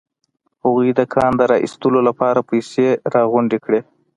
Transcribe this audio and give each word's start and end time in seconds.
هغوی 0.63 0.89
د 0.99 1.01
کان 1.13 1.31
د 1.39 1.41
را 1.51 1.57
ايستلو 1.63 1.99
لپاره 2.07 2.47
پيسې 2.49 2.87
راغونډې 3.15 3.59
کړې. 3.65 3.79